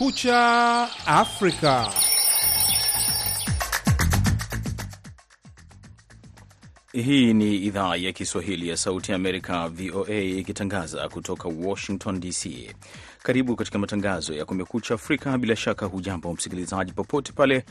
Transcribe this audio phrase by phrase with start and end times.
[0.00, 1.92] Kumekucha Afrika.
[6.92, 12.74] Hii ni idhaa ya Kiswahili ya Sauti ya Amerika, VOA, ikitangaza kutoka Washington DC.
[13.22, 15.38] Karibu katika matangazo ya Kumekucha Afrika.
[15.38, 17.64] Bila shaka, hujambo msikilizaji, popote pale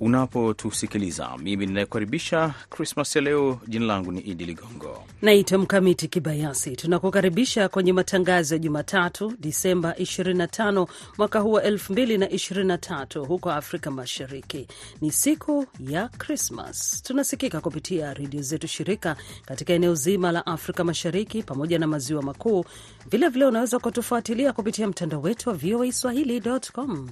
[0.00, 1.30] unapotusikiliza.
[1.38, 6.76] Mimi ninayekaribisha Krismas ya leo, jina langu ni Idi Ligongo naitwa Mkamiti Kibayasi.
[6.76, 10.86] Tunakukaribisha kwenye matangazo ya Jumatatu, Disemba 25
[11.18, 13.26] mwaka huu wa 2023.
[13.26, 14.66] Huko Afrika Mashariki
[15.00, 17.02] ni siku ya Krismas.
[17.02, 22.64] Tunasikika kupitia redio zetu shirika katika eneo zima la Afrika Mashariki pamoja na maziwa makuu.
[23.10, 27.08] Vilevile unaweza kutufuatilia kupitia mtandao wetu wa VOA swahili.com.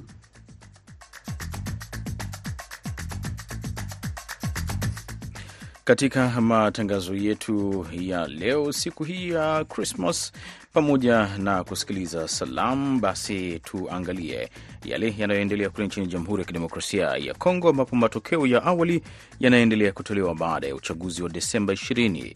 [5.84, 10.32] katika matangazo yetu ya leo, siku hii ya Krismas,
[10.72, 14.50] pamoja na kusikiliza salamu, basi tuangalie
[14.84, 19.02] yale yanayoendelea kule nchini Jamhuri ya Kidemokrasia ya Kongo, ambapo matokeo ya awali
[19.40, 22.34] yanaendelea kutolewa baada ya uchaguzi wa Desemba 20.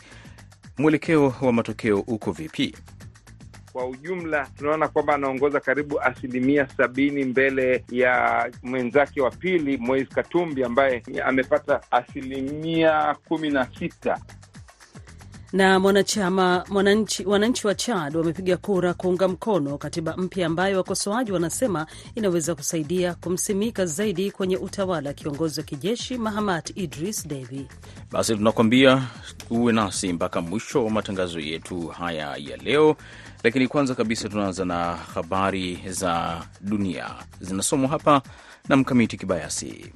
[0.78, 2.76] Mwelekeo wa matokeo uko vipi?
[3.72, 10.64] Kwa ujumla tunaona kwamba anaongoza karibu asilimia sabini mbele ya mwenzake wa pili Moise Katumbi
[10.64, 14.18] ambaye amepata asilimia kumi na sita
[15.52, 21.86] na mwanachama mwananchi, wananchi wa Chad wamepiga kura kuunga mkono katiba mpya ambayo wakosoaji wanasema
[22.14, 27.66] inaweza kusaidia kumsimika zaidi kwenye utawala kiongozi wa kijeshi Mahamat Idris Deby.
[28.12, 29.02] Basi tunakuambia
[29.50, 32.96] uwe nasi mpaka mwisho wa matangazo yetu haya ya leo,
[33.44, 38.22] lakini kwanza kabisa tunaanza na habari za dunia zinasomwa hapa
[38.68, 39.92] na Mkamiti Kibayasi.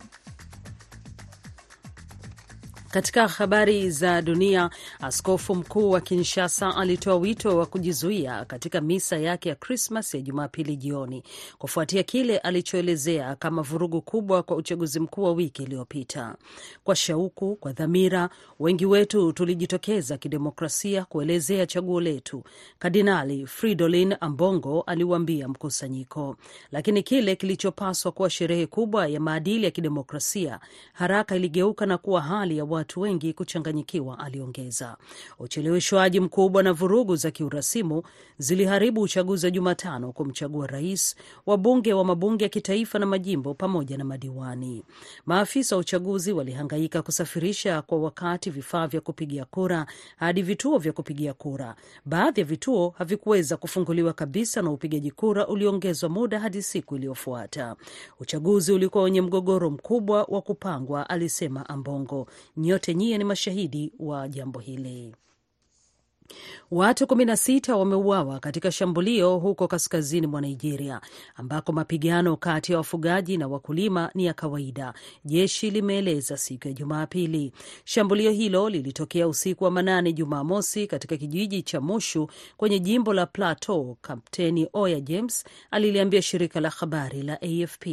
[2.93, 9.49] Katika habari za dunia, askofu mkuu wa Kinshasa alitoa wito wa kujizuia katika misa yake
[9.49, 11.23] ya Krismas ya Jumapili jioni
[11.59, 16.37] kufuatia kile alichoelezea kama vurugu kubwa kwa uchaguzi mkuu wa wiki iliyopita.
[16.85, 18.31] Kwa shauku, kwa dhamira,
[18.61, 22.43] wengi wetu tulijitokeza kidemokrasia kuelezea chaguo letu,
[22.79, 26.37] Kardinali Fridolin Ambongo aliwaambia mkusanyiko.
[26.73, 30.61] Lakini kile kilichopaswa kuwa sherehe kubwa ya maadili ya kidemokrasia
[30.93, 34.97] haraka iligeuka na kuwa hali ya watu wengi kuchanganyikiwa, aliongeza.
[35.39, 38.03] Ucheleweshwaji mkubwa na vurugu za kiurasimu
[38.39, 41.17] ziliharibu uchaguzi wa Jumatano kumchagua rais,
[41.47, 44.85] wabunge wa mabunge ya kitaifa na majimbo pamoja na madiwani.
[45.27, 51.35] Maafisa wa uchaguzi walihangaika kusafirisha kwa wakati vifaa vya kupigia kura hadi vituo vya kupigia
[51.35, 51.75] kura.
[52.05, 57.77] Baadhi ya vituo havikuweza kufunguliwa kabisa na upigaji kura uliongezwa muda hadi siku iliyofuata.
[58.21, 62.27] Uchaguzi ulikuwa wenye mgogoro mkubwa wa kupangwa, alisema Ambongo.
[62.73, 65.15] Nyote nyie ni mashahidi wa jambo hili.
[66.71, 71.01] Watu 16 wameuawa katika shambulio huko kaskazini mwa Nigeria,
[71.35, 74.95] ambako mapigano kati ya wafugaji na wakulima ni ya kawaida,
[75.25, 77.53] jeshi limeeleza siku ya Jumapili.
[77.85, 83.97] Shambulio hilo lilitokea usiku wa manane Jumamosi katika kijiji cha Mushu kwenye jimbo la Plateau.
[84.01, 87.87] Kapteni Oya James aliliambia shirika la habari la AFP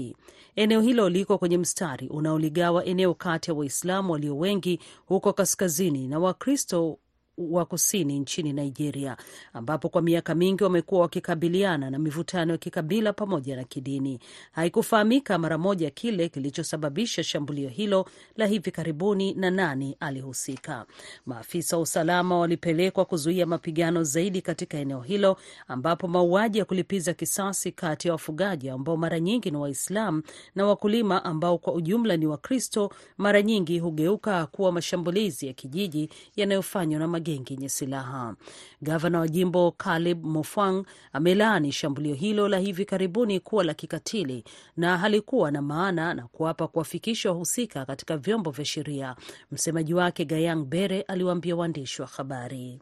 [0.55, 6.19] eneo hilo liko kwenye mstari unaoligawa eneo kati ya Waislamu walio wengi huko kaskazini na
[6.19, 6.97] Wakristo
[7.39, 9.17] wa kusini nchini Nigeria,
[9.53, 14.19] ambapo kwa miaka mingi wamekuwa wakikabiliana na mivutano ya kikabila pamoja na kidini.
[14.51, 18.05] Haikufahamika mara moja kile kilichosababisha shambulio hilo
[18.37, 20.85] la hivi karibuni na nani alihusika.
[21.25, 27.71] Maafisa wa usalama walipelekwa kuzuia mapigano zaidi katika eneo hilo, ambapo mauaji ya kulipiza kisasi
[27.71, 30.23] kati ya wafugaji ambao mara nyingi ni Waislamu
[30.55, 36.99] na wakulima ambao kwa ujumla ni Wakristo mara nyingi hugeuka kuwa mashambulizi ya kijiji yanayofanywa
[36.99, 38.35] na gengi yenye silaha.
[38.81, 44.43] Gavana wa jimbo Caleb Mofwang amelaani shambulio hilo la hivi karibuni kuwa la kikatili
[44.77, 49.15] na halikuwa na maana na kuapa kuwafikisha wahusika katika vyombo vya sheria.
[49.51, 52.79] Msemaji wake Gayang Bere aliwaambia waandishi wa habari.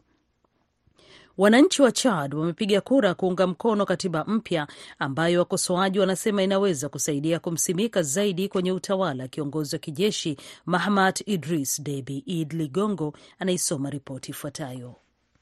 [1.38, 4.66] Wananchi wa Chad wamepiga kura kuunga mkono katiba mpya
[4.98, 10.36] ambayo wakosoaji wanasema inaweza kusaidia kumsimika zaidi kwenye utawala kiongozi wa kijeshi
[10.66, 12.18] Mahamat Idris Deby.
[12.26, 14.94] Id Ligongo anaisoma ripoti ifuatayo.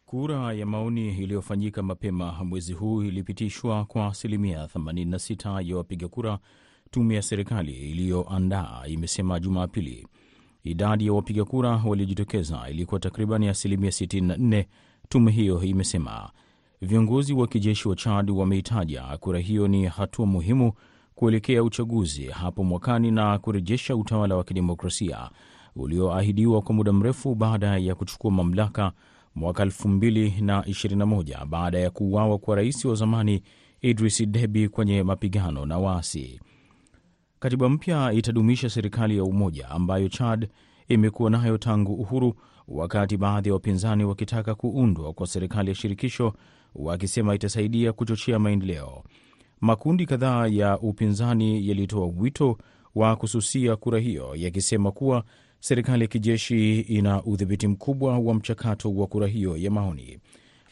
[0.07, 6.39] Kura ya maoni iliyofanyika mapema mwezi huu ilipitishwa kwa asilimia 86 ya wapiga kura,
[6.91, 10.07] tume ya serikali iliyoandaa imesema Jumapili.
[10.65, 14.65] Idadi ya wapiga kura waliojitokeza ilikuwa takriban asilimia 64.
[15.09, 16.31] Tume hiyo imesema
[16.81, 20.73] viongozi wa kijeshi wa Chad wameitaja kura hiyo ni hatua muhimu
[21.15, 25.31] kuelekea uchaguzi hapo mwakani na kurejesha utawala wa kidemokrasia
[25.77, 28.93] ulioahidiwa kwa muda mrefu baada ya kuchukua mamlaka
[29.35, 33.43] mwaka 2021 baada ya kuuawa kwa rais wa zamani
[33.81, 36.41] Idris Deby kwenye mapigano na waasi.
[37.39, 40.49] Katiba mpya itadumisha serikali ya umoja ambayo Chad
[40.89, 42.35] imekuwa nayo tangu uhuru,
[42.69, 46.33] wakati baadhi ya wapinzani wakitaka kuundwa kwa serikali ya shirikisho,
[46.75, 49.03] wakisema itasaidia kuchochea maendeleo.
[49.61, 52.59] Makundi kadhaa ya upinzani yalitoa wito
[52.95, 55.25] wa kususia kura hiyo, yakisema kuwa
[55.61, 60.19] serikali ya kijeshi ina udhibiti mkubwa wa mchakato wa kura hiyo ya maoni.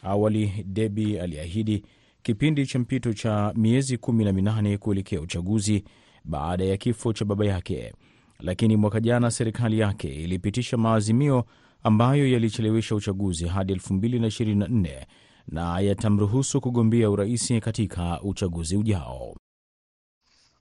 [0.03, 1.85] Awali Debi aliahidi
[2.23, 5.85] kipindi cha mpito cha miezi kumi na minane kuelekea uchaguzi
[6.25, 7.93] baada ya kifo cha baba yake,
[8.41, 11.45] lakini mwaka jana serikali yake ilipitisha maazimio
[11.85, 15.07] ambayo yalichelewesha uchaguzi hadi 2024
[15.47, 19.37] na yatamruhusu kugombea urais katika uchaguzi ujao.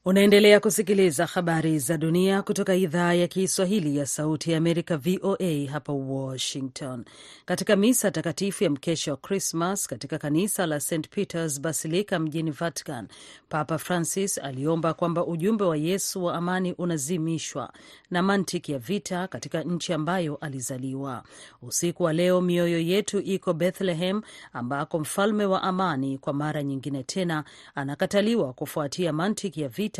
[0.05, 5.93] Unaendelea kusikiliza habari za dunia kutoka idhaa ya Kiswahili ya Sauti ya Amerika, VOA hapa
[5.93, 7.05] Washington.
[7.45, 13.07] Katika misa takatifu ya mkesha wa Krismas katika kanisa la St Peters Basilica mjini Vatican,
[13.49, 17.73] Papa Francis aliomba kwamba ujumbe wa Yesu wa amani unazimishwa
[18.11, 21.23] na mantiki ya vita katika nchi ambayo alizaliwa.
[21.61, 24.21] Usiku wa leo mioyo yetu iko Bethlehem,
[24.53, 27.43] ambako mfalme wa amani kwa mara nyingine tena
[27.75, 29.92] anakataliwa kufuatia mantiki ya vita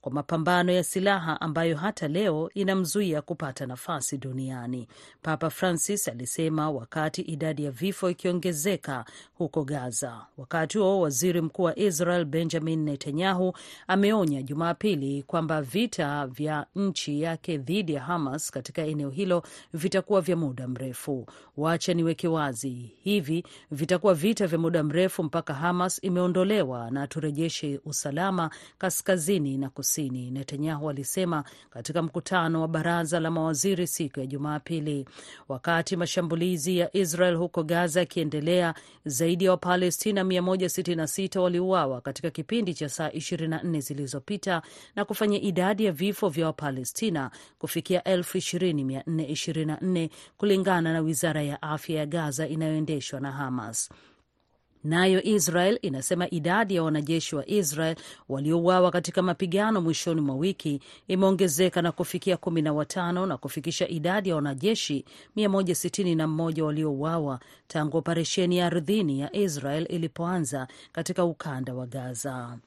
[0.00, 4.88] kwa mapambano ya silaha ambayo hata leo inamzuia kupata nafasi duniani,
[5.22, 9.04] Papa Francis alisema wakati idadi ya vifo ikiongezeka
[9.34, 10.26] huko Gaza.
[10.38, 13.52] Wakati huo waziri mkuu wa Israel Benjamin Netanyahu
[13.86, 19.42] ameonya Jumapili kwamba vita vya nchi yake dhidi ya Hamas katika eneo hilo
[19.74, 21.26] vitakuwa vya muda mrefu.
[21.56, 28.50] Wacha niweke wazi, hivi vitakuwa vita vya muda mrefu mpaka Hamas imeondolewa na turejeshe usalama
[28.78, 35.06] kaskazini na kusini, Netanyahu alisema katika mkutano wa baraza la mawaziri siku ya Jumapili.
[35.48, 42.88] Wakati mashambulizi ya Israel huko Gaza yakiendelea, zaidi ya Wapalestina 166 waliuawa katika kipindi cha
[42.88, 44.62] saa 24 zilizopita
[44.96, 52.06] na kufanya idadi ya vifo vya Wapalestina kufikia 20,424 kulingana na wizara ya afya ya
[52.06, 53.90] Gaza inayoendeshwa na Hamas.
[54.84, 57.96] Nayo Israel inasema idadi ya wanajeshi wa Israel
[58.28, 64.28] waliouawa katika mapigano mwishoni mwa wiki imeongezeka na kufikia kumi na watano na kufikisha idadi
[64.28, 65.04] ya wanajeshi
[65.36, 72.58] 161 waliouawa tangu operesheni ya ardhini ya Israel ilipoanza katika ukanda wa Gaza.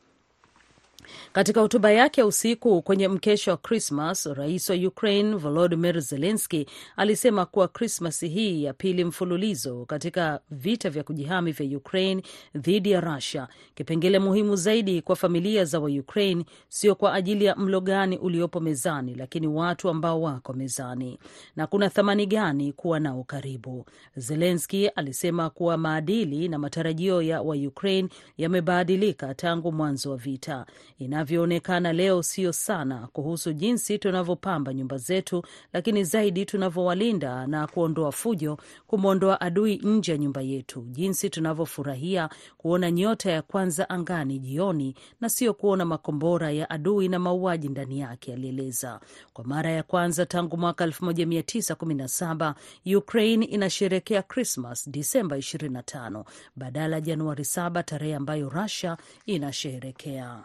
[1.34, 6.66] Katika hotuba yake ya usiku kwenye mkesha wa Krismas, rais wa Ukraine Volodimir Zelenski
[6.98, 12.24] alisema kuwa Krismas hii ya pili mfululizo katika vita vya kujihami vya Ukraine
[12.56, 17.82] dhidi ya Russia, kipengele muhimu zaidi kwa familia za Waukraine sio kwa ajili ya mlo
[17.82, 21.20] gani uliopo mezani, lakini watu ambao wako mezani
[21.56, 23.86] na kuna thamani gani kuwa nao karibu.
[24.16, 30.66] Zelenski alisema kuwa maadili na matarajio ya Waukraine yamebadilika tangu mwanzo wa vita.
[31.04, 38.58] Inavyoonekana leo sio sana kuhusu jinsi tunavyopamba nyumba zetu, lakini zaidi tunavyowalinda na kuondoa fujo,
[38.88, 45.30] kumwondoa adui nje ya nyumba yetu, jinsi tunavyofurahia kuona nyota ya kwanza angani jioni na
[45.30, 49.00] sio kuona makombora ya adui na mauaji ndani yake, alieleza.
[49.34, 52.54] Kwa mara ya kwanza tangu mwaka 1917
[52.98, 56.24] Ukraine inasherekea Krismas Disemba 25
[56.56, 60.40] badala ya Januari 7, tarehe ambayo Rusia inasherekea.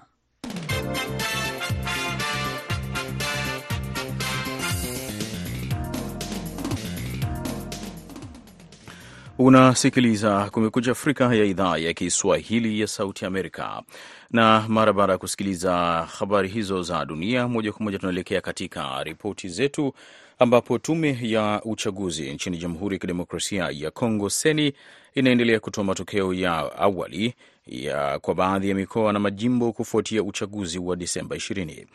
[9.40, 13.82] Unasikiliza Kumekucha Afrika ya idhaa ya Kiswahili ya Sauti Amerika,
[14.30, 15.72] na mara baada ya kusikiliza
[16.18, 19.92] habari hizo za dunia moja kwa moja, tunaelekea katika ripoti zetu,
[20.38, 24.72] ambapo tume ya uchaguzi nchini Jamhuri ya Kidemokrasia ya Kongo seni
[25.14, 27.34] inaendelea kutoa matokeo ya awali
[27.68, 31.86] ya kwa baadhi ya mikoa na majimbo kufuatia uchaguzi wa Disemba 20.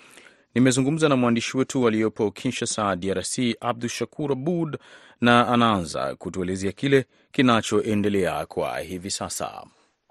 [0.55, 4.77] Nimezungumza na mwandishi wetu aliyopo Kinshasa, DRC, Abdu Shakur Abud,
[5.21, 9.63] na anaanza kutuelezea kile kinachoendelea kwa hivi sasa.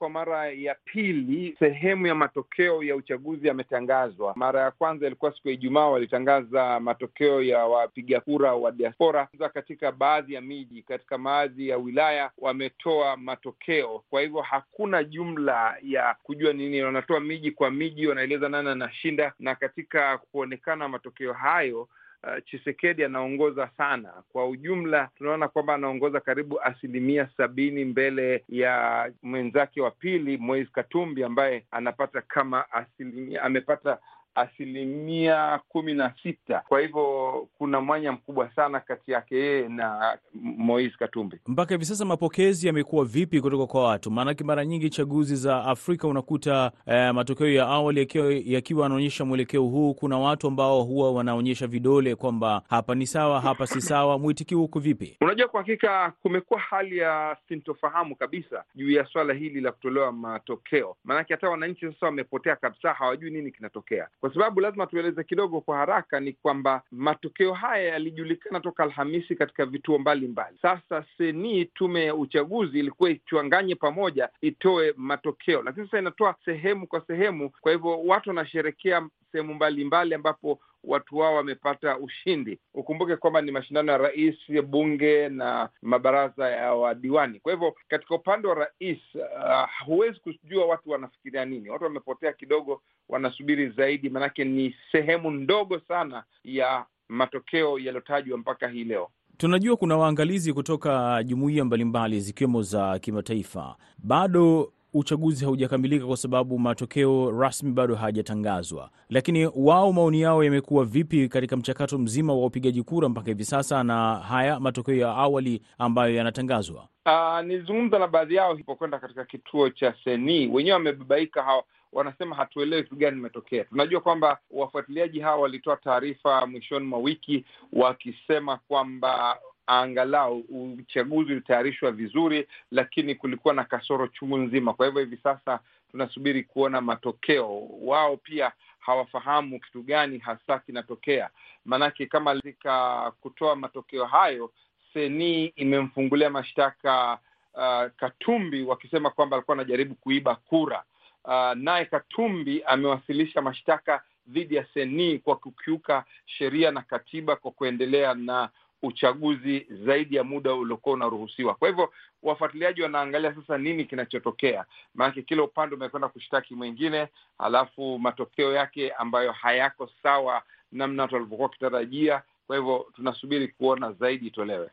[0.02, 4.32] Kwa mara ya pili sehemu ya matokeo ya uchaguzi yametangazwa.
[4.37, 9.92] Mara ya kwanza ilikuwa siku ya Ijumaa, walitangaza matokeo ya wapiga kura wa diaspora katika
[9.92, 14.02] baadhi ya miji, katika baadhi ya wilaya wametoa matokeo.
[14.11, 19.54] Kwa hivyo hakuna jumla ya kujua nini, wanatoa miji kwa miji, wanaeleza nani anashinda, na
[19.54, 21.88] katika kuonekana matokeo hayo
[22.26, 24.12] Uh, Chisekedi anaongoza sana.
[24.33, 31.25] Kwa ujumla tunaona kwamba anaongoza karibu asilimia sabini mbele ya mwenzake wa pili Moise Katumbi
[31.25, 33.99] ambaye anapata kama asilimia amepata
[34.35, 36.62] asilimia kumi na sita.
[36.69, 41.41] Kwa hivyo kuna mwanya mkubwa sana kati yake yeye na Moise Katumbi.
[41.47, 44.11] Mpaka hivi sasa mapokezi yamekuwa vipi kutoka kwa watu?
[44.11, 48.01] Maanake mara nyingi chaguzi za Afrika unakuta eh, matokeo ya awali
[48.45, 49.95] yakiwa yanaonyesha mwelekeo huu.
[49.95, 54.19] Kuna watu ambao huwa wanaonyesha vidole kwamba hapa ni sawa, hapa si sawa.
[54.19, 55.17] Mwitikio huko vipi?
[55.21, 60.97] Unajua, kwa hakika kumekuwa hali ya sintofahamu kabisa juu ya swala hili la kutolewa matokeo,
[61.05, 64.09] maanake hata wananchi sasa wamepotea kabisa, hawajui nini kinatokea.
[64.23, 69.67] Kwa sababu lazima tueleze kidogo kwa haraka, ni kwamba matokeo haya yalijulikana toka Alhamisi katika
[69.67, 70.59] vituo mbalimbali.
[70.62, 77.00] Sasa seni, tume ya uchaguzi, ilikuwa ichanganye pamoja, itoe matokeo, lakini sasa inatoa sehemu kwa
[77.07, 77.50] sehemu.
[77.61, 82.59] Kwa hivyo watu wanasherekea sehemu mbalimbali ambapo watu wao wamepata ushindi.
[82.75, 84.37] Ukumbuke kwamba ni mashindano ya rais,
[84.67, 87.41] bunge na mabaraza ya wadiwani.
[87.41, 91.71] Kwa hivyo katika upande wa rais, uh, huwezi kujua watu wanafikiria nini.
[91.71, 98.85] Watu wamepotea kidogo, wanasubiri zaidi, maanake ni sehemu ndogo sana ya matokeo yaliyotajwa mpaka hii
[98.85, 99.09] leo.
[99.37, 103.77] Tunajua kuna waangalizi kutoka jumuiya mbalimbali zikiwemo za kimataifa.
[103.99, 111.28] Bado uchaguzi haujakamilika kwa sababu matokeo rasmi bado hayajatangazwa, lakini wao maoni yao yamekuwa vipi
[111.28, 116.14] katika mchakato mzima wa upigaji kura mpaka hivi sasa na haya matokeo ya awali ambayo
[116.14, 116.88] yanatangazwa?
[117.06, 122.82] Uh, nilizungumza na baadhi yao ilipokwenda katika kituo cha Seni, wenyewe wamebabaika hao wanasema hatuelewi
[122.82, 123.64] kitu gani imetokea.
[123.64, 130.38] Tunajua kwamba wafuatiliaji hawa walitoa taarifa mwishoni mwa wiki wakisema kwamba angalau
[130.78, 134.75] uchaguzi ulitayarishwa vizuri, lakini kulikuwa na kasoro chungu nzima.
[134.75, 137.69] Kwa hivyo hivi sasa tunasubiri kuona matokeo.
[137.81, 141.31] Wao pia hawafahamu kitu gani hasa kinatokea,
[141.64, 144.52] maanake kama katika kutoa matokeo hayo,
[144.92, 147.19] Seni imemfungulia mashtaka
[147.54, 150.85] uh, Katumbi wakisema kwamba alikuwa anajaribu kuiba kura.
[151.25, 158.14] Uh, naye Katumbi amewasilisha mashtaka dhidi ya Seni kwa kukiuka sheria na katiba kwa kuendelea
[158.14, 158.49] na
[158.83, 161.55] uchaguzi zaidi ya muda uliokuwa unaruhusiwa.
[161.55, 167.09] Kwa hivyo wafuatiliaji wanaangalia sasa nini kinachotokea, maanake kila upande umekwenda kushtaki mwingine,
[167.39, 172.23] halafu matokeo yake ambayo hayako sawa namna watu walivyokuwa wakitarajia.
[172.47, 174.71] Kwa hivyo tunasubiri kuona zaidi itolewe.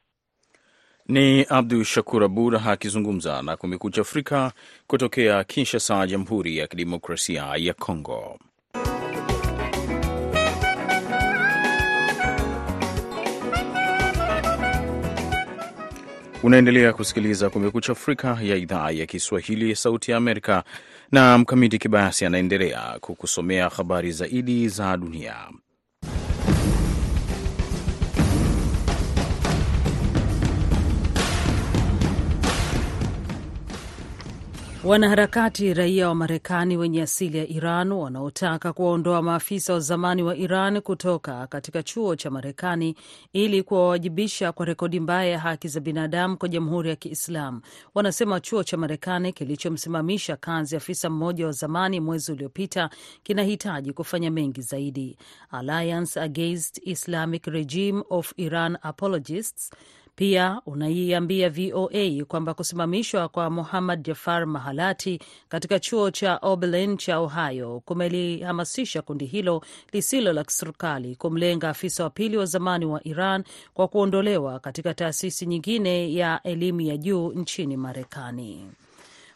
[1.07, 4.51] Ni Abdu Shakur Abud akizungumza na Kumekucha Afrika
[4.87, 8.39] kutokea Kinshasa, Jamhuri ya Kidemokrasia ya Kongo.
[16.43, 20.63] Unaendelea kusikiliza Kumekucha Afrika ya idhaa ya Kiswahili ya Sauti ya Amerika,
[21.11, 25.35] na Mkamiti Kibayasi anaendelea kukusomea habari zaidi za dunia.
[34.83, 40.81] Wanaharakati raia wa Marekani wenye asili ya Iran wanaotaka kuwaondoa maafisa wa zamani wa Iran
[40.81, 42.95] kutoka katika chuo cha Marekani
[43.33, 47.61] ili kuwawajibisha kwa rekodi mbaya ya haki za binadamu kwa Jamhuri ya Kiislam
[47.95, 52.89] wanasema chuo cha Marekani kilichomsimamisha kazi afisa mmoja wa zamani mwezi uliopita
[53.23, 55.17] kinahitaji kufanya mengi zaidi.
[55.51, 59.71] Alliance Against Islamic Regime of Iran Apologists
[60.19, 67.81] pia unaiambia VOA kwamba kusimamishwa kwa Muhammad Jafar Mahalati katika chuo cha Oberlin cha Ohio
[67.85, 69.61] kumelihamasisha kundi hilo
[69.93, 75.45] lisilo la kiserikali kumlenga afisa wa pili wa zamani wa Iran kwa kuondolewa katika taasisi
[75.45, 78.67] nyingine ya elimu ya juu nchini Marekani.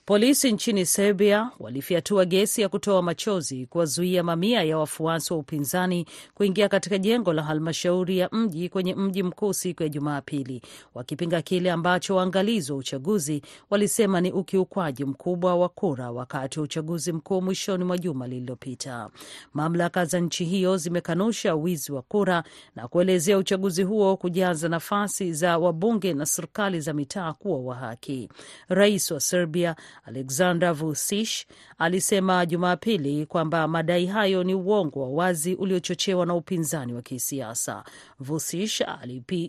[0.06, 6.70] Polisi nchini Serbia walifyatua gesi ya kutoa machozi kuwazuia mamia ya wafuasi wa upinzani kuingia
[6.70, 10.62] katika jengo la halmashauri ya mji kwenye mji mkuu siku ya Jumapili,
[10.94, 17.12] wakipinga kile ambacho waangalizi wa uchaguzi walisema ni ukiukwaji mkubwa wa kura wakati wa uchaguzi
[17.12, 19.10] mkuu mwishoni mwa juma lililopita.
[19.54, 22.44] Mamlaka za nchi hiyo zimekanusha wizi wa kura
[22.76, 28.30] na kuelezea uchaguzi huo kujaza nafasi za wabunge na serikali za mitaa kuwa wa haki.
[28.70, 31.30] Rais wa Serbia Alexander Vucic
[31.78, 37.84] alisema Jumapili kwamba madai hayo ni uongo wa wazi uliochochewa na upinzani wa kisiasa.
[38.20, 38.82] Vucic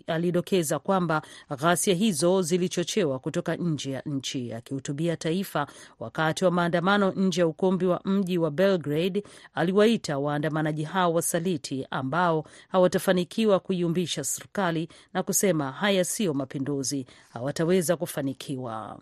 [0.07, 1.21] alidokeza kwamba
[1.57, 4.53] ghasia hizo zilichochewa kutoka nje ya nchi.
[4.53, 5.67] Akihutubia taifa
[5.99, 9.23] wakati wa maandamano nje ya ukumbi wa mji wa Belgrade,
[9.53, 18.99] aliwaita waandamanaji hao wasaliti ambao hawatafanikiwa kuiumbisha serikali na kusema haya siyo mapinduzi, hawataweza kufanikiwa.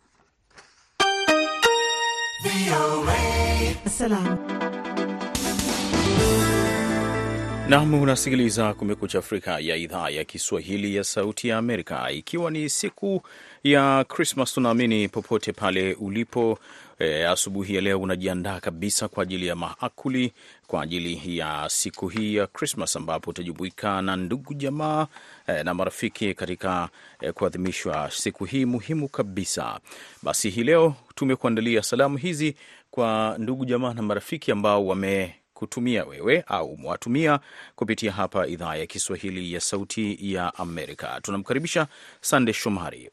[7.70, 13.22] Nam, unasikiliza Kumekucha Afrika ya idhaa ya Kiswahili ya Sauti ya Amerika, ikiwa ni siku
[13.64, 14.54] ya Krismas.
[14.54, 16.60] Tunaamini popote pale ulipo
[17.00, 20.34] e, asubuhi ya leo unajiandaa kabisa kwa ajili ya maakuli
[20.68, 25.08] kwa ajili ya siku hii ya Krismas ambapo utajumuika na ndugu jamaa
[25.48, 26.90] e, na marafiki katika
[27.22, 29.80] e, kuadhimishwa siku hii muhimu kabisa.
[30.24, 32.56] Basi hii leo tumekuandalia salamu hizi
[32.92, 37.40] kwa ndugu jamaa na marafiki ambao wame kutumia wewe au umewatumia
[37.76, 41.20] kupitia hapa idhaa ya Kiswahili ya Sauti ya Amerika.
[41.22, 41.88] Tunamkaribisha
[42.22, 43.10] Sande Shomari.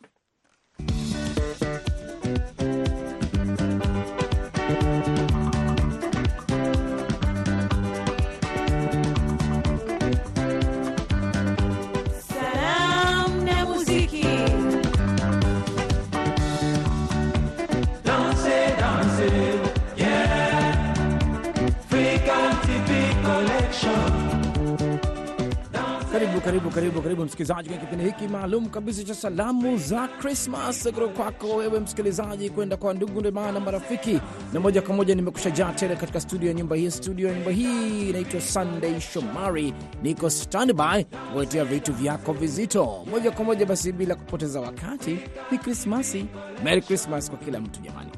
[26.50, 31.46] Karibu karibu karibu msikilizaji kwenye kipindi hiki maalum kabisa cha salamu za Krismas kutoka kwako
[31.56, 34.20] wewe msikilizaji kwenda kwa ndugu jamaa na marafiki,
[34.52, 36.90] na moja kwa moja nimekusha jaa tele katika studio ya nyumba hii.
[36.90, 43.44] Studio ya nyumba hii inaitwa Sunday Shomari, niko standby kuletea vitu vyako vizito moja kwa
[43.44, 43.66] moja.
[43.66, 45.18] Basi bila kupoteza wakati,
[45.50, 46.26] ni Krismasi.
[46.64, 48.10] Merry Krismas kwa kila mtu jamani.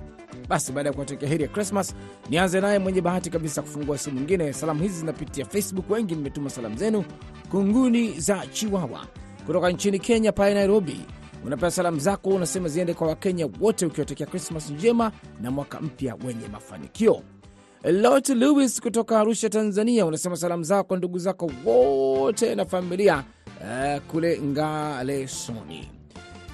[0.53, 1.95] Basi baada ya kuwatakia heri ya Krismas,
[2.31, 4.53] nianze naye mwenye bahati kabisa kufungua simu nyingine.
[4.53, 7.05] Salamu hizi zinapitia Facebook, wengi mmetuma salamu zenu.
[7.51, 9.07] Kunguni za Chiwawa
[9.47, 11.01] kutoka nchini Kenya, pale Nairobi,
[11.47, 16.49] unapewa salamu zako, unasema ziende kwa Wakenya wote, ukiwatakia Krismas njema na mwaka mpya wenye
[16.49, 17.23] mafanikio.
[17.85, 23.25] Lot Lewis kutoka Arusha, Tanzania, unasema salamu zako kwa ndugu zako wote na familia
[23.61, 25.89] uh, kule Ngalesoni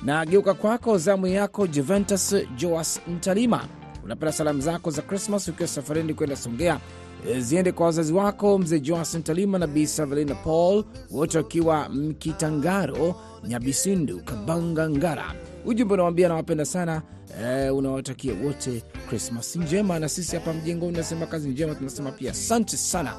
[0.02, 3.64] na geuka kwako, zamu yako Juventus Joas Ntalima,
[4.08, 6.80] unapenda salamu zako za Krismas ukiwa safarini kwenda Songea
[7.28, 13.14] e, ziende kwa wazazi wako mzee Joasen Talima na Bi Savelina Paul, wote wakiwa Mkitangaro,
[13.44, 15.34] Nyabisindu, Kabanga, Ngara.
[15.64, 17.02] Ujumbe unawambia nawapenda sana
[17.44, 22.76] e, unawatakia wote Krismas njema, na sisi hapa mjengoni unasema kazi njema, tunasema pia asante
[22.76, 23.14] sana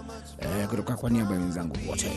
[0.63, 2.11] e, kutoka kwa niaba ya wenzangu wote.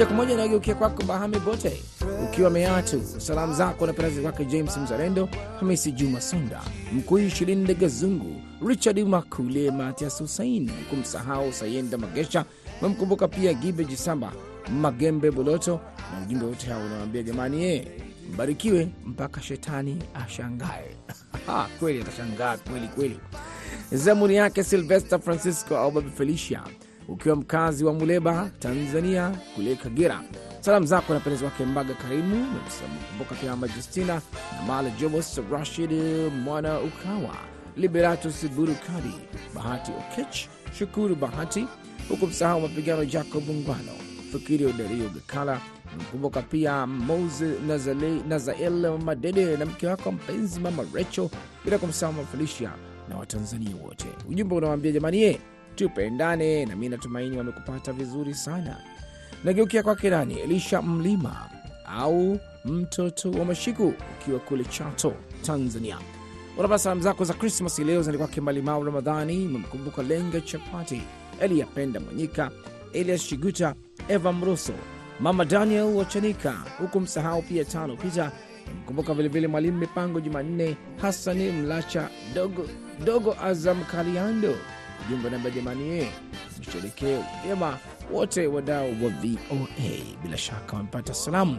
[0.00, 1.82] Moja kwa moja nageukia kwako Bahame Bote
[2.24, 3.02] ukiwa Meatu.
[3.18, 5.28] Salamu zako na perazi kwake James Mzalendo,
[5.60, 6.60] Hamisi Juma Sonda,
[6.92, 12.44] Mkui Shilinde Gazungu, Richard Makule, Matias Husain, kumsahau Sayenda Magesha.
[12.82, 14.32] Memkumbuka pia Gibe Jisamba,
[14.80, 15.80] Magembe Boloto
[16.14, 17.88] na ujumbe wote hao unawambia jamani, ye
[18.34, 20.96] mbarikiwe mpaka shetani ashangae.
[21.80, 23.20] kweli atashangaa kweli kweli.
[23.92, 26.62] Zamuni yake Silvester Francisco au Babi Felicia
[27.10, 30.20] ukiwa mkazi wa Muleba, Tanzania, kule Kagera.
[30.60, 32.46] Salamu zako na penezi wake Mbaga Karimu,
[33.02, 34.14] nakumbuka pia Justina
[34.56, 35.90] na Mala Jobos, Rashid
[36.44, 37.36] Mwana Ukawa,
[37.76, 39.14] Liberatus Burukadi,
[39.54, 41.66] Bahati Okech, Shukuru Bahati,
[42.08, 43.92] huku msahau mapigano Jacob Ngwano,
[44.32, 45.60] Fikiri Odario Gakala.
[45.96, 47.44] Namkumbuka pia Mose
[48.28, 51.28] Nazael Madede na mke wako mpenzi Mama Rachel,
[51.64, 52.70] bila kumsahau Mama Felicia
[53.08, 54.06] na Watanzania wote.
[54.28, 55.40] Ujumbe unawambia jamani, ye
[55.74, 58.76] tupendane, na mi natumaini wamekupata vizuri sana.
[59.44, 61.48] Nageukia kwake nani, Elisha Mlima
[61.86, 65.98] au mtoto wa Mashiku, ukiwa kule Chato, Tanzania.
[66.58, 71.02] Unapata salamu zako za Krismas leo zani kwake Malimau Ramadhani, memkumbuka Lenga Chapati,
[71.40, 72.50] Eliyapenda Mwanyika,
[72.92, 73.74] Elias Shiguta,
[74.08, 74.72] Eva Mroso,
[75.20, 78.32] Mama Daniel Wachanika, huku msahau pia tano Pita
[78.82, 82.66] mkumbuka vilevile Mwalimu Mipango Jumanne, Hasani Mlacha, Dogo,
[83.04, 84.54] Dogo Azam Kaliando.
[85.06, 86.06] Ujumbe namba jamani,
[86.56, 87.78] tusherekee msherekee vyema
[88.12, 90.16] wote wadau wa VOA.
[90.22, 91.58] Bila shaka wamepata salamu.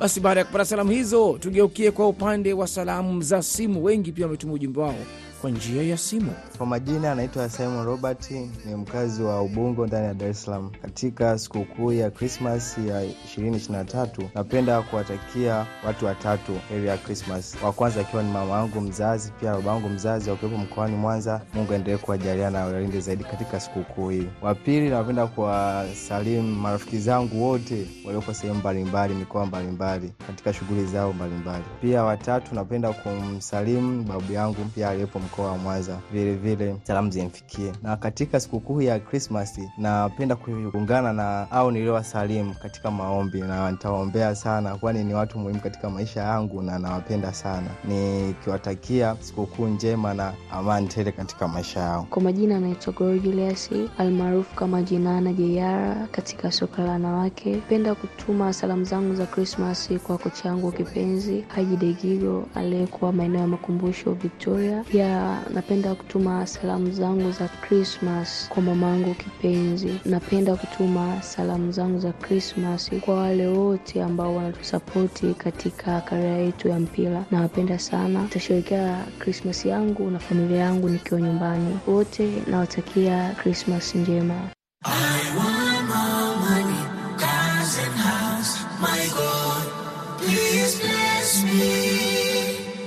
[0.00, 3.84] Basi baada ya kupata salamu hizo, tugeukie kwa upande wa salamu za simu.
[3.84, 4.94] Wengi pia wametuma ujumbe wao
[5.40, 6.32] kwa njia ya simu.
[6.58, 8.30] Kwa majina anaitwa Simon Robert,
[8.66, 10.70] ni mkazi wa Ubungo ndani ya Dar es Salaam.
[10.82, 17.56] Katika sikukuu ya Krismas ya 2023 napenda kuwatakia watu watatu heri ya Krismas.
[17.64, 21.40] Wa kwanza akiwa ni mama yangu mzazi, pia baba yangu mzazi wakiwepo mkoani Mwanza.
[21.54, 24.26] Mungu aendelee kuwajalia na walinde zaidi katika sikukuu hii.
[24.42, 31.12] Wa pili, napenda kuwasalimu marafiki zangu wote walioko sehemu mbalimbali, mikoa mbalimbali, katika shughuli zao
[31.12, 31.64] mbalimbali.
[31.80, 35.98] Pia watatu, napenda kumsalimu babu yangu pia aliyepo mkoa wa Mwanza.
[36.12, 43.40] Vilevile salamu zimfikie, na katika sikukuu ya Krismasi napenda kuungana na au niliowasalimu katika maombi,
[43.40, 49.66] na nitawaombea sana, kwani ni watu muhimu katika maisha yangu na nawapenda sana, nikiwatakia sikukuu
[49.66, 52.06] njema na amani tele katika maisha yao.
[52.10, 57.50] Kwa majina anaitwa Julius almaarufu kama Jinana jeara katika soka la wanawake.
[57.54, 63.46] Napenda kutuma salamu zangu za Krismasi kwa kocha yangu kipenzi Haji Degigo aliyekuwa maeneo ya
[63.46, 64.84] makumbusho Victoria.
[64.90, 65.19] Pia
[65.54, 70.00] napenda kutuma salamu zangu za Krismas kwa mamangu kipenzi.
[70.04, 76.80] Napenda kutuma salamu zangu za Krismas kwa wale wote ambao wanatusapoti katika karia yetu ya
[76.80, 77.24] mpira.
[77.30, 78.22] Nawapenda sana.
[78.22, 81.78] Nitasherehekea Krismas yangu na familia yangu nikiwa nyumbani.
[81.86, 84.34] Wote nawatakia Krismas njema.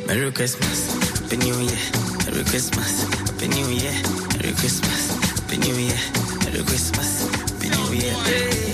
[0.07, 1.77] Merry Christmas, Happy New Year,
[2.33, 3.93] Merry Christmas, Happy New Year,
[4.33, 5.99] Merry Christmas, Happy New Year,
[6.43, 8.72] Merry Christmas, Happy New Year.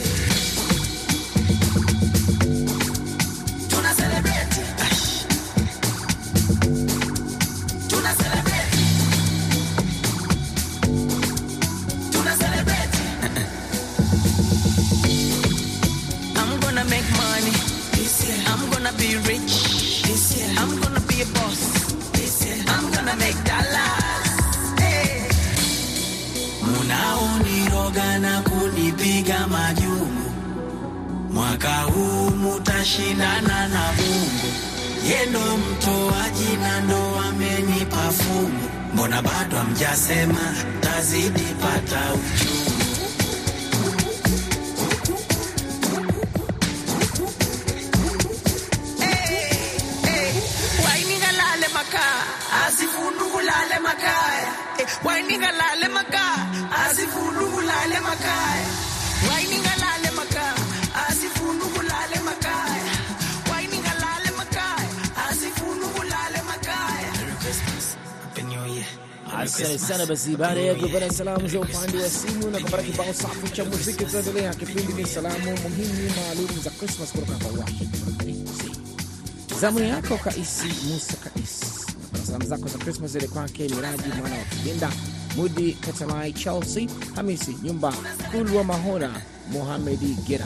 [39.89, 42.59] Bado tazidi pata uchungu.
[50.85, 52.19] wainingalale makaa
[54.77, 56.35] Eh, wainingalale makaa
[59.29, 59.78] wainingalale
[69.39, 70.05] Asante sana.
[70.05, 74.05] Basi baada ya kupata salamu za upande wa simu na kupata kibao safi cha muziki,
[74.05, 74.53] tunaendelea.
[74.53, 77.65] Kipindi ni salamu muhimu maalum za Krismas kutoka kwa
[79.59, 81.65] Zamu yako Kaisi Musa Kaisi,
[82.01, 84.91] napata salamu zako za Krismas zile kwake Miraji mwana wa Kibinda,
[85.35, 87.93] Mudi Katalai, Chelsea Hamisi Nyumba,
[88.31, 89.21] Kulwa Mahona,
[89.51, 90.45] Mohamedi Gera.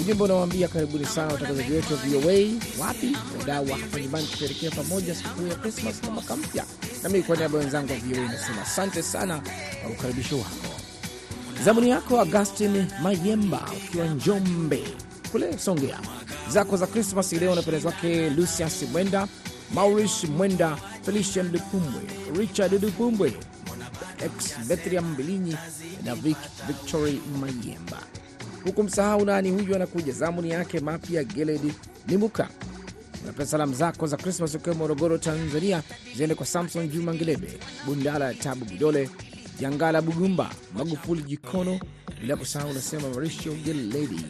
[0.00, 2.48] Ujumbe unawaambia karibuni sana watangazaji wetu wa VOA.
[2.78, 6.64] Wapi wadau wa hapa nyumbani, kusherekea pamoja sikukuu ya Krismas na mwaka mpya.
[7.02, 9.40] Nami kwa niaba wenzangu wa VOA nasema asante sana
[9.82, 10.80] kwa ukaribisho wako.
[11.64, 14.82] Zamuni yako Augustin Mayemba ukiwa Njombe
[15.32, 15.98] kule Songea,
[16.50, 19.28] zako za Krismas ileo unapendeza wake Lucius Mwenda,
[19.74, 22.00] Maurice Mwenda, Felician Lupumbwe,
[22.38, 23.32] Richard Lupumbwe,
[24.24, 25.56] ex Bethlehem Mbilinyi
[26.04, 27.98] na Vic Victory Mayemba,
[28.64, 30.12] huku msahau nani huyu anakuja.
[30.12, 31.72] Zamuni yake mapya Geledi
[32.08, 32.48] Nimuka
[33.26, 35.82] Napea salamu zako za Krismas ukiwa Morogoro, Tanzania,
[36.16, 39.10] ziende kwa Samson Juma Ngelebe, Bundala Tabu Budole,
[39.60, 41.80] Jangala Bugumba, Magufuli Jikono,
[42.20, 44.26] bila kusahau unasema Marisho Geledi.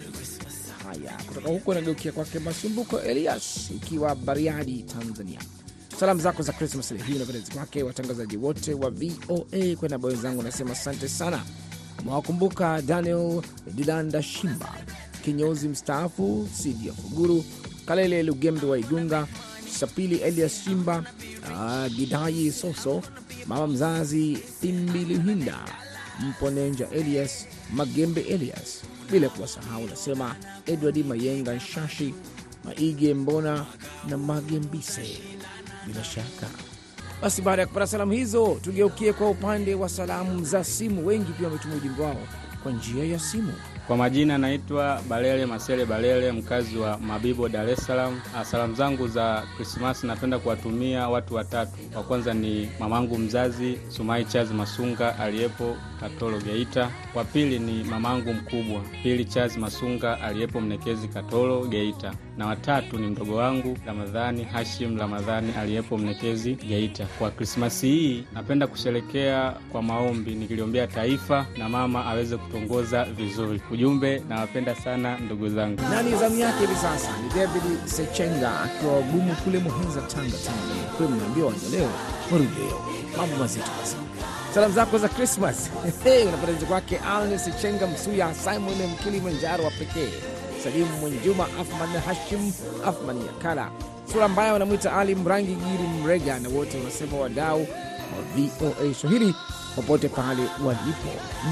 [0.85, 5.41] Haya, kutoka huko nageukia kwake Masumbuko Elias ukiwa Bariadi, Tanzania.
[6.01, 10.71] Salamu zako za Krismas hii unapendezi kwake watangazaji wote wa VOA kwenda bao zangu, nasema
[10.71, 11.43] asante sana.
[12.05, 13.43] Mwawakumbuka Daniel
[13.75, 14.75] Dilanda Shimba,
[15.25, 17.45] kinyozi mstaafu, Sidia Fuguru,
[17.89, 19.27] Kalele Lugembe wa Igunga,
[19.71, 21.05] Sapili Elias Shimba,
[21.51, 23.03] uh, Gidayi Soso,
[23.47, 25.57] mama mzazi Imbilihinda,
[26.21, 32.15] Mponenja Elias, Magembe Elias, bila kuwasahau nasema Edward Mayenga Nshashi,
[32.65, 33.67] Maige Mbona
[34.09, 35.19] na Magembise.
[35.87, 36.47] Bila shaka
[37.23, 41.07] basi, baada ya kupata salamu hizo, tugeukie kwa upande wa salamu za simu.
[41.07, 42.21] Wengi pia wametuma ujumbe wao
[42.63, 43.53] kwa njia ya simu.
[43.89, 48.21] Kwa majina naitwa Balele Masele Balele, mkazi wa Mabibo, Dar es Salaam.
[48.37, 51.73] Ah, Salamu zangu za Krismasi napenda kuwatumia watu watatu.
[51.97, 56.91] Wa kwanza ni mamangu mzazi Sumai Chazi Masunga aliyepo Katoro Geita.
[57.15, 63.07] Wa pili ni mamangu mkubwa Pili Chazi Masunga aliyepo Mnekezi Katoro Geita, na watatu ni
[63.07, 67.07] mdogo wangu Ramadhani Hashim Ramadhani aliyepo Mnekezi Geita.
[67.19, 73.61] Kwa Krismasi hii napenda kusherekea kwa maombi, nikiliombea taifa na mama aweze kutongoza vizuri.
[73.71, 75.83] Ujumbe, nawapenda sana ndugu zangu.
[75.91, 80.85] Nani zamu yake hivi sasa ni David Sechenga akiwa wagumu kule Muhenza, Tanga, Tanzania.
[80.97, 81.91] Kule mnaambia waja leo
[83.17, 83.97] mambo mazito basi.
[84.55, 85.71] Salamu zako za Krismas
[86.29, 90.09] unapendeza kwake Alnis Chenga Msuya, Simon Mkilimanjaro wa pekee,
[90.65, 92.53] Salimu Mwenjuma, Afman Hashim,
[92.87, 93.71] Afman Yakala,
[94.13, 99.35] sura ambaye wanamwita Ali Mrangi Giri Mrega, na wote wanasema wadau wa VOA Swahili
[99.77, 101.09] popote pale walipo.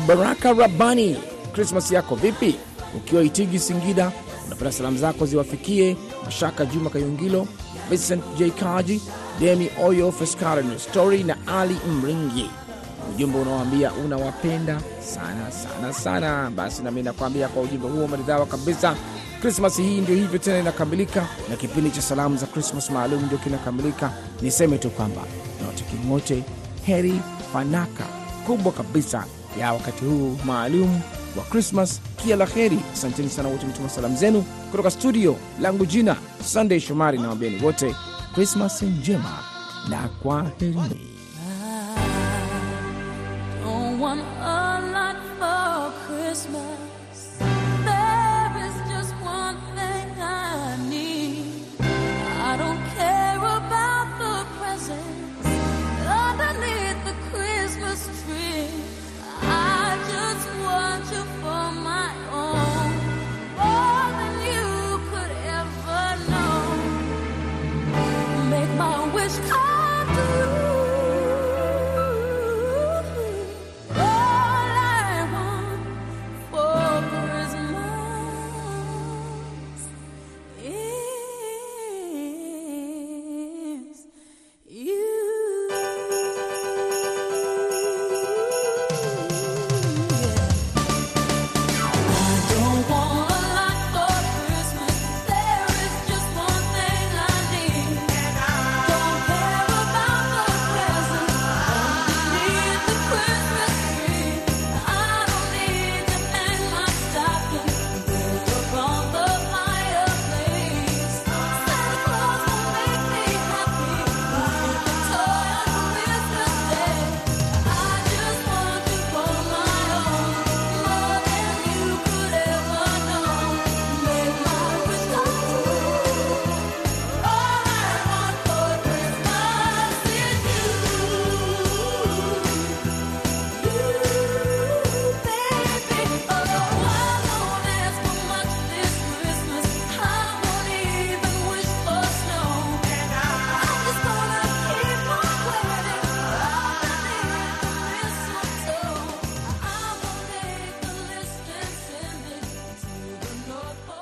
[0.06, 1.16] Baraka Rabani,
[1.52, 2.56] Krismas yako vipi?
[2.96, 4.12] Ukiwa Itigi, Singida,
[4.46, 7.48] unapenda salamu zako ziwafikie Mashaka Juma Kayungilo,
[7.90, 9.02] Vincent J Kaji,
[9.40, 12.50] Demi Oyo, Fescaren Story na Ali Mringi.
[13.14, 14.80] Ujumbe unawaambia unawapenda
[15.14, 16.50] sana sana sana.
[16.50, 18.96] Basi nami nakwambia kwa ujumbe huo maridhawa kabisa.
[19.42, 24.12] Krismas hii ndio hivyo tena inakamilika, na kipindi cha salamu za Krismas maalum ndio kinakamilika.
[24.42, 25.20] Niseme tu kwamba
[25.60, 26.42] nawatakia wote
[26.86, 27.20] heri
[27.52, 28.04] fanaka
[28.46, 29.24] kubwa kabisa
[29.60, 31.00] ya wakati huu maalum
[31.36, 32.00] wa Krismas.
[32.22, 32.78] Kila la heri.
[32.92, 35.86] Asanteni sana wote mtuma salamu zenu kutoka studio langu.
[35.86, 36.16] Jina
[36.46, 37.94] Sunday Shomari na wageni wote,
[38.34, 39.38] Krismas njema
[39.88, 41.16] na kwaherini.
[45.38, 47.05] more Christmas.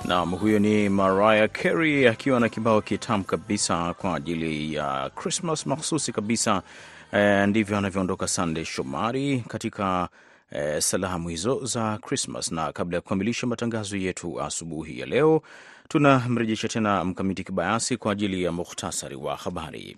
[0.05, 6.13] Naam, huyo ni Mariah Carey akiwa na kibao kitamu kabisa kwa ajili ya Christmas mahsusi
[6.13, 6.63] kabisa.
[7.13, 10.09] E, ndivyo anavyoondoka Sunday Shomari katika
[10.51, 12.53] e, salamu hizo za Christmas.
[12.53, 15.43] Na kabla ya kukamilisha matangazo yetu asubuhi ya leo,
[15.89, 19.97] tunamrejesha tena Mkamiti Kibayasi kwa ajili ya muhtasari wa habari.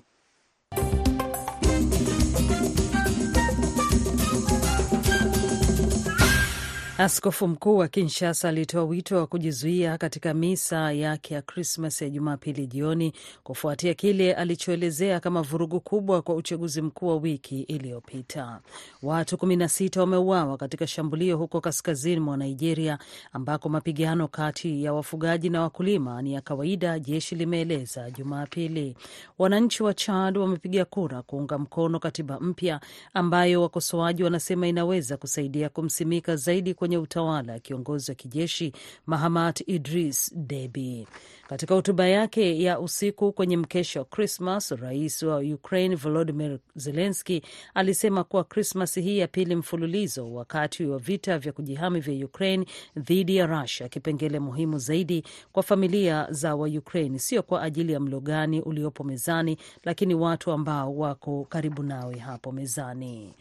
[6.98, 12.66] Askofu mkuu wa Kinshasa alitoa wito wa kujizuia katika misa yake ya Krismas ya Jumapili
[12.66, 18.61] jioni kufuatia kile alichoelezea kama vurugu kubwa kwa uchaguzi mkuu wa wiki iliyopita.
[19.02, 22.98] Watu 16 wameuawa katika shambulio huko kaskazini mwa Nigeria,
[23.32, 28.96] ambako mapigano kati ya wafugaji na wakulima ni ya kawaida, jeshi limeeleza Jumapili.
[29.38, 32.80] Wananchi wa Chad wamepiga kura kuunga mkono katiba mpya
[33.14, 38.72] ambayo wakosoaji wanasema inaweza kusaidia kumsimika zaidi kwenye utawala ya kiongozi wa kijeshi
[39.07, 41.07] Mahamat Idris Deby.
[41.49, 47.42] Katika hotuba yake ya usiku kwenye mkesha wa Krismas, rais wa Ukraine Volodimir Zelenski
[47.75, 53.37] alisema kuwa Krismas hii ya pili mfululizo wakati wa vita vya kujihami vya Ukraine dhidi
[53.37, 58.61] ya Rusia, kipengele muhimu zaidi kwa familia za Waukraine, sio kwa ajili ya mlo gani
[58.61, 63.35] uliopo mezani, lakini watu ambao wako karibu nawe hapo mezani.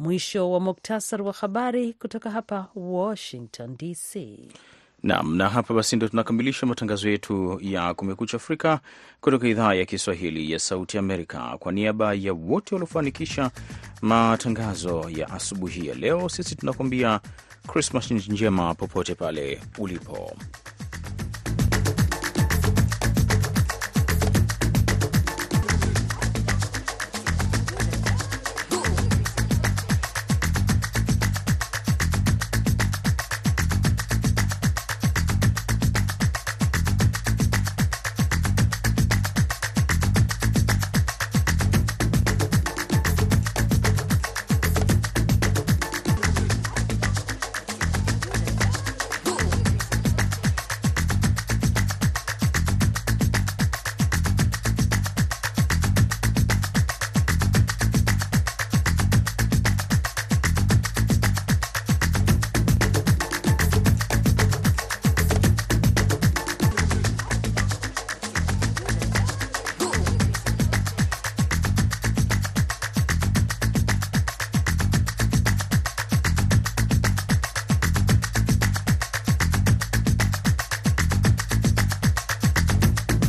[0.00, 4.38] Mwisho wa muktasar wa habari kutoka hapa Washington DC.
[5.02, 8.80] Naam, na hapa basi ndo tunakamilisha matangazo yetu ya Kumekucha Afrika
[9.20, 11.56] kutoka idhaa ya Kiswahili ya Sauti Amerika.
[11.58, 13.50] Kwa niaba ya wote waliofanikisha
[14.02, 17.20] matangazo ya asubuhi ya leo, sisi tunakuambia
[17.72, 20.32] Krismas njema popote pale ulipo.